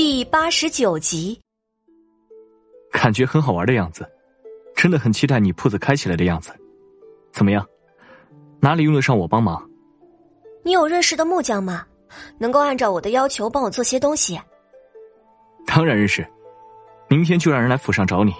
[0.00, 1.36] 第八十九集，
[2.92, 4.08] 感觉很好玩的样子，
[4.76, 6.52] 真的很期待你铺子开起来的样子。
[7.32, 7.66] 怎么样？
[8.60, 9.60] 哪里用得上我帮忙？
[10.62, 11.84] 你有认识的木匠吗？
[12.38, 14.40] 能够按照我的要求帮我做些东西？
[15.66, 16.24] 当然认识，
[17.08, 18.32] 明天就让人来府上找你。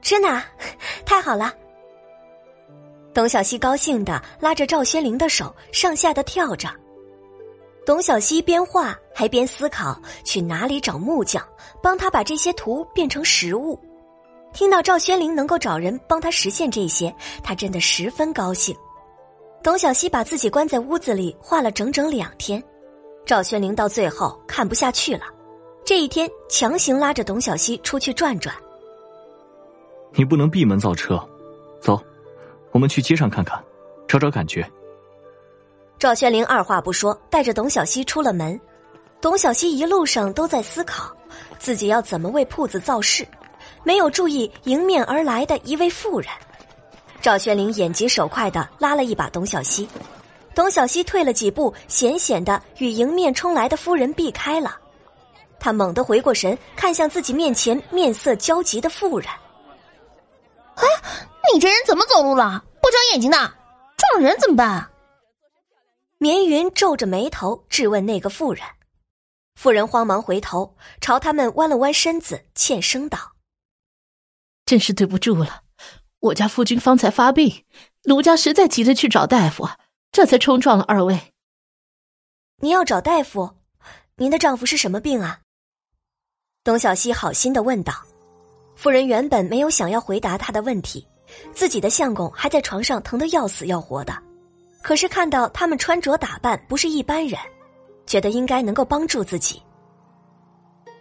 [0.00, 0.42] 真的，
[1.04, 1.52] 太好了！
[3.12, 6.70] 董小希高兴的拉着赵宣灵的手，上下的跳着。
[7.86, 11.46] 董小希边画还边思考去哪里找木匠，
[11.82, 13.78] 帮他把这些图变成实物。
[14.52, 18.74] 听到赵宣灵能够找人帮他实现这些，他真的十分高兴。
[19.62, 22.62] 董小希把自己关在屋子里画了整整两天，
[23.26, 25.24] 赵宣灵到最后看不下去了，
[25.84, 28.54] 这一天强行拉着董小希出去转转。
[30.12, 31.22] 你不能闭门造车，
[31.80, 32.00] 走，
[32.70, 33.62] 我们去街上看看，
[34.06, 34.64] 找找感觉。
[35.98, 38.60] 赵宣灵二话不说，带着董小希出了门。
[39.20, 41.10] 董小希一路上都在思考，
[41.58, 43.26] 自己要怎么为铺子造势，
[43.82, 46.28] 没有注意迎面而来的一位妇人。
[47.22, 49.88] 赵宣灵眼疾手快的拉了一把董小希，
[50.54, 54.76] 董小希退了几步，险险的与迎面冲来的夫人避开了。
[55.58, 59.26] 他猛地回过神，看向自己面前面色焦急的妇人
[60.76, 60.84] ：“哎，
[61.54, 62.62] 你这人怎么走路了？
[62.82, 63.38] 不长眼睛的，
[63.96, 64.86] 撞人怎么办？”
[66.24, 68.64] 绵云皱着眉头质问那个妇人，
[69.56, 73.32] 妇人慌忙回头朝他们弯了弯身子，欠声道
[74.64, 75.64] ：“真是对不住了，
[76.20, 77.66] 我家夫君方才发病，
[78.04, 79.68] 奴家实在急着去找大夫，
[80.12, 81.34] 这才冲撞了二位。”
[82.56, 83.58] 您要找大夫？
[84.16, 85.40] 您的丈夫是什么病啊？
[86.62, 87.92] 董小希好心的问道。
[88.76, 91.06] 妇人原本没有想要回答他的问题，
[91.52, 94.23] 自己的相公还在床上疼得要死要活的。
[94.84, 97.40] 可是看到他们穿着打扮不是一般人，
[98.04, 99.58] 觉得应该能够帮助自己。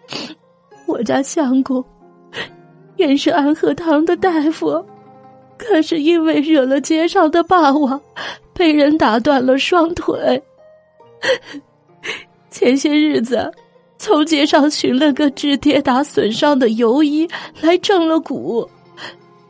[0.88, 1.84] 我家相公
[2.96, 4.82] 原是安和堂的大夫，
[5.58, 8.02] 可是因为惹了街上的霸王，
[8.54, 10.42] 被人打断了双腿。
[12.50, 13.52] 前些日子
[13.98, 17.28] 从街上寻了个治跌打损伤的游医
[17.60, 18.66] 来正了骨，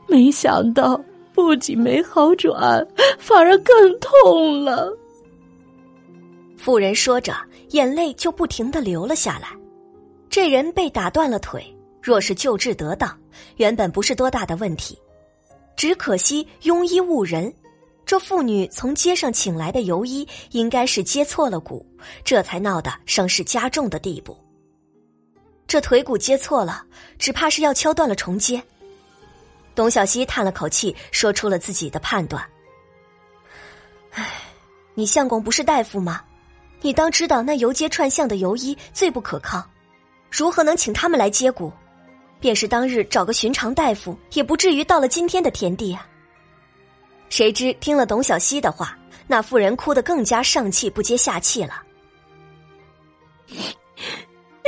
[0.08, 1.00] 没想到。
[1.34, 4.96] 不仅没好转，反而更痛了。
[6.58, 7.36] 妇人说着，
[7.72, 9.50] 眼泪就不停的流了下来。
[10.30, 11.64] 这人被打断了腿，
[12.02, 13.16] 若是救治得当，
[13.58, 14.98] 原本不是多大的问题。
[15.76, 17.54] 只可惜庸医误人，
[18.06, 21.86] 这妇女从街上请来的游医，应该是接错了骨，
[22.24, 24.38] 这才闹得伤势加重的地步。
[25.68, 26.86] 这腿骨接错了，
[27.18, 28.62] 只怕是要敲断了重接。
[29.76, 32.44] 董小希叹了口气，说出了自己的判断
[34.12, 34.26] ：“唉，
[34.94, 36.22] 你相公不是大夫吗？
[36.82, 39.64] 你当知道那游街串巷的游医最不可靠，
[40.30, 41.72] 如何能请他们来接骨？
[42.40, 46.06] 便是当日找个寻常大夫，也不至于到了今天的田地啊。”
[47.30, 48.96] 谁知听了董小希的话，
[49.26, 51.82] 那妇人哭得更加上气不接下气了。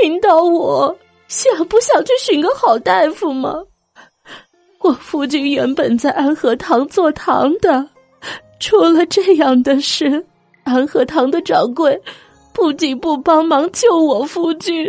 [0.01, 3.53] 领导，我想不想去寻个好大夫吗？
[4.85, 7.90] 我夫君原本在安和堂做堂的，
[8.59, 10.23] 出了这样的事，
[10.63, 12.00] 安和堂的掌柜
[12.53, 14.88] 不仅不帮忙救我夫君，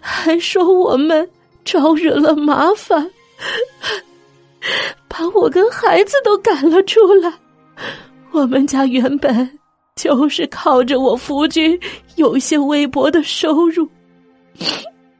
[0.00, 1.30] 还说我们
[1.64, 3.08] 招惹了麻烦，
[5.06, 7.32] 把我跟孩子都赶了出来。
[8.32, 9.48] 我们家原本
[9.94, 11.78] 就是靠着我夫君
[12.16, 13.88] 有些微薄的收入，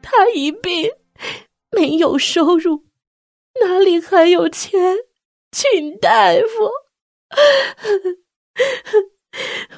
[0.02, 0.90] 他一病
[1.70, 2.82] 没有收入。
[3.60, 4.96] 哪里还有钱
[5.50, 6.70] 请大夫？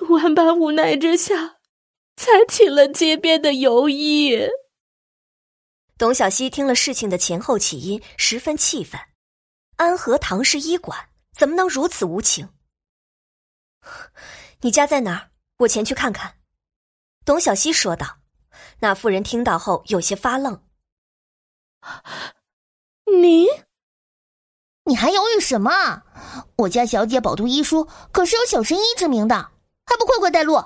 [0.15, 1.59] 万般无奈之下，
[2.17, 4.49] 才请了街边的游医。
[5.99, 9.01] 董小希听了事情的前后起因，十分气愤。
[9.77, 12.49] 安和堂是医馆，怎么能如此无情？
[14.61, 15.31] 你家在哪儿？
[15.59, 16.39] 我前去看看。”
[17.25, 18.19] 董小希说道。
[18.83, 20.67] 那妇人听到后有些发愣
[23.21, 23.47] ：“您？”
[24.91, 25.71] 你还犹豫什么？
[26.57, 29.37] 我家小姐饱读医书，可是有小神医之名的，
[29.87, 30.61] 还不快快带路？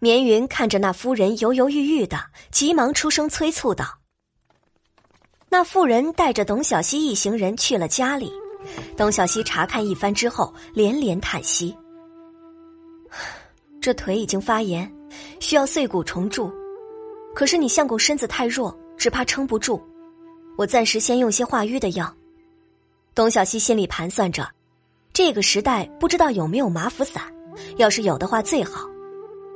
[0.00, 3.86] 绵云看着那夫人犹犹豫豫的，急忙出声催促道。
[5.48, 8.30] 那妇人带着董小希一行人去了家里。
[8.98, 11.74] 董小希查看一番之后，连连叹息
[13.80, 14.94] ：“这腿已经发炎，
[15.40, 16.52] 需要碎骨重铸。
[17.34, 19.82] 可是你相公身子太弱，只怕撑不住。
[20.58, 22.14] 我暂时先用些化瘀的药。”
[23.18, 24.48] 董小希心里盘算着，
[25.12, 27.20] 这个时代不知道有没有麻符散，
[27.76, 28.88] 要是有的话最好，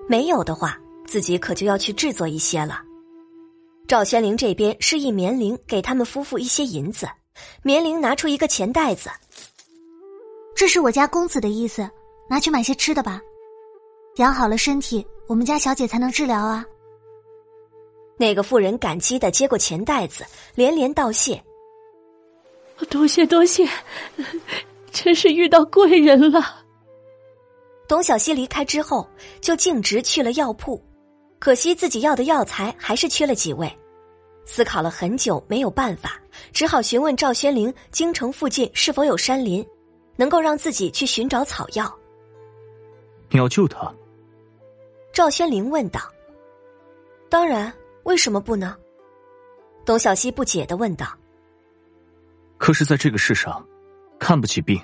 [0.09, 0.76] 没有的话
[1.06, 2.82] 自己可就要去制作一些了。
[3.87, 7.09] 赵宣灵这边示意棉玲给他们夫妇一些银子，
[7.62, 9.09] 棉玲拿出一个钱袋子，
[10.56, 11.88] 这是我家公子的意思，
[12.29, 13.20] 拿去买些吃的吧，
[14.17, 16.67] 养好了身体，我们家小姐才能治疗啊。
[18.19, 20.26] 那个妇人感激的接过钱袋子，
[20.56, 21.41] 连连道谢
[22.87, 23.69] ：“多谢多谢，
[24.90, 26.62] 真是遇到贵人了。”
[27.88, 29.08] 董小希离开之后，
[29.40, 30.82] 就径直去了药铺，
[31.38, 33.70] 可惜自己要的药材还是缺了几味。
[34.44, 36.20] 思考了很久，没有办法，
[36.52, 39.64] 只好询问赵宣灵：京城附近是否有山林，
[40.17, 41.93] 能够让自己去寻找草药？
[43.29, 43.93] 你要救他？
[45.12, 46.00] 赵宣灵问道。
[47.29, 47.73] 当然，
[48.05, 48.76] 为什么不呢？
[49.84, 51.06] 董小希不解的问道。
[52.62, 53.61] 可是，在这个世上，
[54.20, 54.81] 看不起病，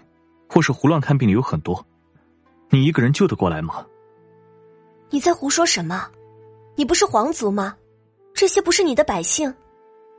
[0.49, 1.87] 或是胡乱看病的有很多，
[2.71, 3.87] 你一个人救得过来吗？
[5.11, 6.11] 你在胡说什么？
[6.75, 7.77] 你不是皇族吗？
[8.35, 9.55] 这些不是你的百姓，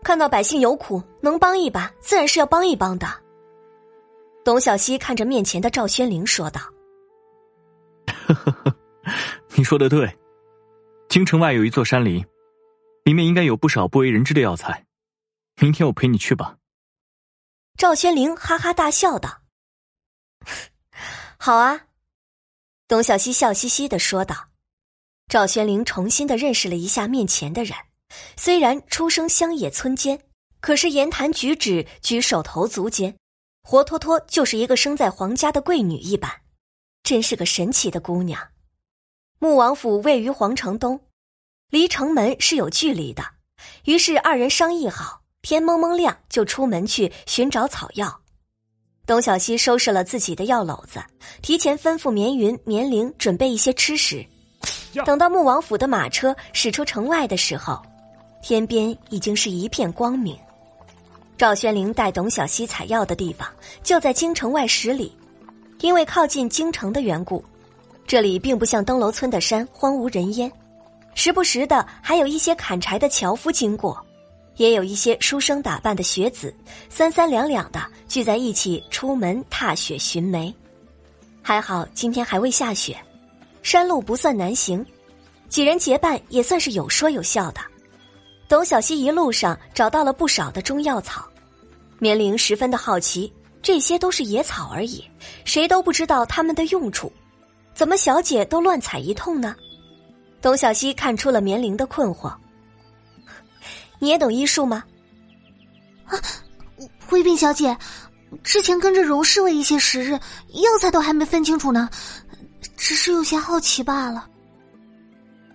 [0.03, 3.05] 看到百姓有苦，能帮一把，自然是要帮一帮的。
[4.45, 6.61] 董小希看着面前的赵宣灵说道：
[9.55, 10.09] “你说的对，
[11.09, 12.25] 京城外有一座山林，
[13.03, 14.85] 里面应该有不少不为人知的药材。
[15.61, 16.55] 明天我陪你去吧。”
[17.79, 19.43] 赵宣灵哈哈大笑道
[21.39, 21.87] ：“好啊。”
[22.89, 24.49] 董小希笑嘻嘻的说道。
[25.29, 27.73] 赵宣灵重新的认识了一下面前的人。
[28.35, 30.19] 虽然出生乡野村间，
[30.59, 33.15] 可是言谈举止、举手投足间，
[33.63, 36.41] 活脱脱就是一个生在皇家的贵女一般，
[37.01, 38.49] 真是个神奇的姑娘。
[39.39, 41.07] 穆王府位于皇城东，
[41.69, 43.35] 离城门是有距离的。
[43.85, 48.19] 于是二人商议好，天蒙蒙亮就出门去寻找草药。
[49.05, 51.01] 董小希收拾了自己的药篓子，
[51.41, 54.25] 提前吩咐绵云、绵灵准备一些吃食。
[55.05, 57.81] 等到穆王府的马车驶出城外的时候。
[58.41, 60.33] 天边已经是一片光明。
[61.37, 63.45] 赵宣灵带董小希采药的地方
[63.83, 65.13] 就在京城外十里，
[65.81, 67.43] 因为靠近京城的缘故，
[68.07, 70.49] 这里并不像登楼村的山荒无人烟，
[71.15, 74.01] 时不时的还有一些砍柴的樵夫经过，
[74.59, 76.53] 也有一些书生打扮的学子
[76.89, 80.53] 三三两两的聚在一起出门踏雪寻梅。
[81.41, 82.95] 还好今天还未下雪，
[83.63, 84.85] 山路不算难行，
[85.47, 87.61] 几人结伴也算是有说有笑的。
[88.49, 91.25] 董小希一路上找到了不少的中药草，
[91.97, 93.31] 绵玲十分的好奇，
[93.61, 95.01] 这些都是野草而已，
[95.45, 97.09] 谁都不知道它们的用处，
[97.73, 99.55] 怎么小姐都乱采一通呢？
[100.41, 102.33] 董小希看出了绵玲的困惑，
[103.99, 104.83] 你也懂医术吗？
[106.05, 106.17] 啊，
[107.05, 107.77] 回禀小姐，
[108.43, 111.89] 之前跟着荣侍卫一些时日，药材都还没分清楚呢，
[112.75, 114.27] 只是有些好奇罢了。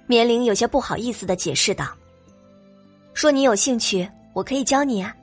[0.06, 1.88] 绵玲有些不好意思的解释道。
[3.14, 5.14] 说你有兴趣，我可以教你啊。”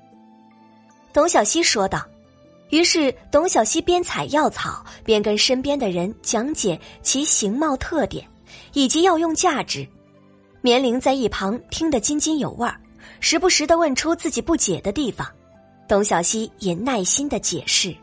[1.14, 2.06] 董小希说道。
[2.72, 8.26] 于是，董小希边采药草，边跟身边的人讲解其形貌特点
[8.72, 9.86] 以及药用价值。
[10.62, 12.81] 绵玲在一旁听得津津有味儿，
[13.22, 15.26] 时不时的问出自己不解的地方，
[15.88, 17.96] 董小希也耐心的解释。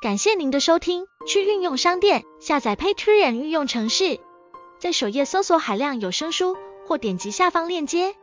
[0.00, 4.18] 感谢您的收听，去运用商店下载 Patreon 运用城市。
[4.78, 8.14] 在首页搜索海量有声书，或点击下方链接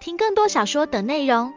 [0.00, 1.54] 听更多小说等内容。